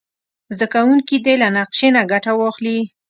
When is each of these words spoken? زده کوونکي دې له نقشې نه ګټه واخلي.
زده 0.55 0.67
کوونکي 0.73 1.15
دې 1.25 1.33
له 1.41 1.47
نقشې 1.57 1.89
نه 1.95 2.01
ګټه 2.11 2.31
واخلي. 2.35 2.79